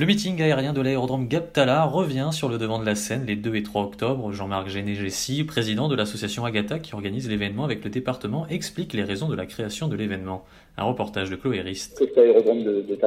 Le 0.00 0.06
meeting 0.06 0.40
aérien 0.40 0.72
de 0.72 0.80
l'aérodrome 0.80 1.28
Gaptala 1.28 1.84
revient 1.84 2.30
sur 2.32 2.48
le 2.48 2.56
devant 2.56 2.78
de 2.78 2.86
la 2.86 2.94
scène 2.94 3.26
les 3.26 3.36
2 3.36 3.56
et 3.56 3.62
3 3.62 3.82
octobre. 3.82 4.32
Jean-Marc 4.32 4.68
Génégessi, 4.68 5.44
président 5.44 5.86
de 5.86 5.94
l'association 5.94 6.46
Agatha 6.46 6.78
qui 6.78 6.94
organise 6.94 7.28
l'événement 7.28 7.64
avec 7.64 7.84
le 7.84 7.90
département, 7.90 8.46
explique 8.48 8.94
les 8.94 9.04
raisons 9.04 9.28
de 9.28 9.36
la 9.36 9.44
création 9.44 9.88
de 9.88 9.96
l'événement. 9.96 10.44
Un 10.78 10.84
reportage 10.84 11.28
de 11.28 11.36
Chloé 11.36 11.60
Rist. 11.60 11.98
Cet 11.98 12.16
aérodrome 12.16 12.62
de, 12.62 12.80
de 12.80 12.98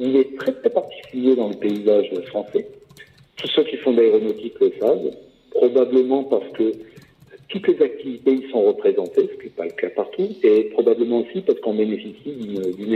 il 0.00 0.16
est 0.16 0.36
très 0.38 0.52
très 0.54 0.70
particulier 0.70 1.36
dans 1.36 1.50
le 1.50 1.54
paysage 1.54 2.10
français. 2.26 2.66
Tous 3.36 3.48
ceux 3.54 3.62
qui 3.62 3.76
font 3.76 3.92
de 3.92 4.00
l'aéronautique 4.00 4.54
le 4.60 4.72
savent, 4.80 5.10
probablement 5.52 6.24
parce 6.24 6.48
que 6.54 6.72
toutes 7.48 7.68
les 7.68 7.80
activités 7.80 8.32
y 8.32 8.50
sont 8.50 8.62
représentées, 8.62 9.30
ce 9.32 9.38
qui 9.38 9.44
n'est 9.44 9.56
pas 9.56 9.64
le 9.64 9.70
cas 9.70 9.90
partout, 9.90 10.28
et 10.42 10.64
probablement 10.72 11.20
aussi 11.20 11.42
parce 11.42 11.60
qu'on 11.60 11.74
bénéficie 11.74 12.32
d'une 12.76 12.94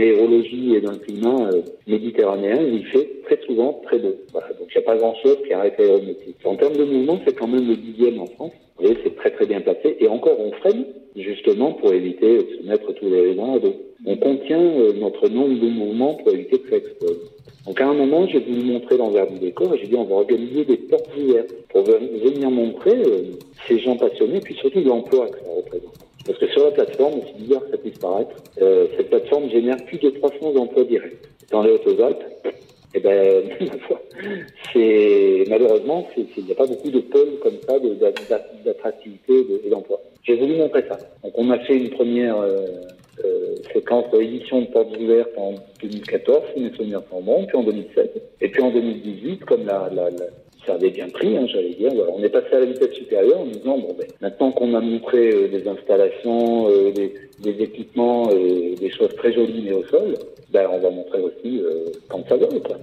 et 0.51 0.81
d'un 0.81 0.97
climat 0.97 1.49
euh, 1.51 1.61
méditerranéen 1.87 2.61
il 2.61 2.85
fait 2.87 3.21
très 3.25 3.39
souvent 3.45 3.81
très 3.85 3.97
beau. 3.99 4.15
Donc 4.33 4.67
il 4.69 4.77
n'y 4.77 4.83
a 4.83 4.85
pas 4.85 4.97
grand-chose 4.97 5.37
qui 5.45 5.53
arrête 5.53 5.77
l'aéronautique. 5.77 6.35
En 6.43 6.55
termes 6.55 6.75
de 6.75 6.83
mouvement, 6.83 7.19
c'est 7.25 7.35
quand 7.35 7.47
même 7.47 7.67
le 7.67 7.75
dixième 7.75 8.19
en 8.19 8.25
France. 8.25 8.51
Vous 8.77 8.85
voyez, 8.85 8.97
c'est 9.03 9.15
très 9.15 9.31
très 9.31 9.45
bien 9.45 9.61
placé. 9.61 9.97
Et 9.99 10.07
encore, 10.07 10.39
on 10.39 10.51
freine 10.53 10.85
justement 11.15 11.73
pour 11.73 11.93
éviter 11.93 12.37
de 12.37 12.47
se 12.59 12.67
mettre 12.67 12.91
tous 12.93 13.09
les 13.09 13.21
raisins 13.21 13.53
à 13.55 13.59
dos. 13.59 13.75
On 14.05 14.17
contient 14.17 14.61
euh, 14.61 14.93
notre 14.93 15.29
nombre 15.29 15.59
de 15.59 15.69
mouvements 15.69 16.15
pour 16.15 16.33
éviter 16.33 16.59
que 16.59 16.69
ça 16.69 16.77
explose. 16.77 17.19
Donc 17.65 17.79
à 17.79 17.87
un 17.87 17.93
moment, 17.93 18.27
j'ai 18.27 18.39
voulu 18.39 18.63
montrer 18.73 18.97
l'envers 18.97 19.27
du 19.27 19.39
décor 19.39 19.73
et 19.73 19.79
j'ai 19.79 19.87
dit 19.87 19.95
on 19.95 20.03
va 20.03 20.15
organiser 20.15 20.65
des 20.65 20.77
portes 20.77 21.09
ouvertes 21.17 21.53
pour 21.69 21.83
venir 21.83 22.51
montrer 22.51 22.97
euh, 22.97 23.21
ces 23.67 23.79
gens 23.79 23.95
passionnés, 23.95 24.41
puis 24.41 24.55
surtout 24.55 24.81
l'emploi 24.81 25.27
que 25.27 25.39
ça. 25.39 25.52
Parce 26.25 26.37
que 26.39 26.47
sur 26.47 26.63
la 26.65 26.71
plateforme, 26.71 27.19
aussi 27.19 27.33
bizarre 27.33 27.65
que 27.65 27.71
ça 27.71 27.77
puisse 27.77 27.99
paraître, 27.99 28.35
euh, 28.61 28.87
cette 28.95 29.09
plateforme 29.09 29.49
génère 29.49 29.77
plus 29.85 29.97
de 29.97 30.09
300 30.09 30.55
emplois 30.55 30.83
directs. 30.85 31.17
Dans 31.51 31.61
les 31.61 31.71
Hautes-Alpes, 31.71 32.23
eh 32.95 32.99
ben, 32.99 33.43
c'est 34.73 35.43
malheureusement, 35.49 36.07
il 36.15 36.45
n'y 36.45 36.51
a 36.51 36.55
pas 36.55 36.67
beaucoup 36.67 36.89
de 36.89 36.99
pôles 36.99 37.39
comme 37.41 37.57
ça 37.67 37.75
d'attractivité 38.63 39.33
et 39.65 39.69
d'emploi. 39.69 39.99
J'ai 40.23 40.35
voulu 40.35 40.55
montrer 40.55 40.83
ça. 40.87 40.97
Donc 41.23 41.33
on 41.35 41.49
a 41.49 41.59
fait 41.59 41.75
une 41.75 41.89
première 41.89 42.37
euh, 42.37 42.67
euh, 43.25 43.55
séquence 43.73 44.05
d'édition 44.11 44.61
de 44.61 44.67
portes 44.67 44.95
ouvertes 44.97 45.31
en 45.37 45.55
2014, 45.81 46.41
si 46.55 46.63
mes 46.63 46.71
souvenirs 46.71 47.01
sont 47.09 47.45
puis 47.47 47.57
en 47.57 47.63
2007. 47.63 48.23
Et 48.41 48.47
puis 48.49 48.61
en 48.61 48.71
2018, 48.71 49.43
comme 49.45 49.65
la, 49.65 49.89
la, 49.93 50.09
la 50.09 50.25
ça 50.65 50.73
avait 50.75 50.89
bien 50.89 51.09
pris, 51.09 51.37
hein, 51.37 51.45
j'allais 51.47 51.73
dire. 51.73 51.91
On 52.13 52.23
est 52.23 52.29
passé 52.29 52.47
à 52.53 52.59
la 52.59 52.65
vitesse 52.65 52.93
supérieure 52.93 53.39
en 53.39 53.45
disant 53.45 53.77
bon 53.77 53.95
ben 53.97 54.07
maintenant 54.21 54.51
qu'on 54.51 54.73
a 54.73 54.81
montré 54.81 55.29
euh, 55.29 55.47
des 55.47 55.67
installations, 55.67 56.69
euh, 56.69 56.91
des, 56.91 57.13
équipements 57.63 58.29
et 58.31 58.75
des 58.79 58.89
choses 58.89 59.13
très 59.15 59.33
jolies 59.33 59.63
mais 59.65 59.73
au 59.73 59.83
sol, 59.85 60.15
ben 60.51 60.69
on 60.71 60.79
va 60.79 60.89
montrer 60.89 61.21
aussi 61.21 61.59
euh, 61.59 61.91
quand 62.09 62.27
ça 62.27 62.37
va. 62.37 62.47
Quoi. 62.47 62.77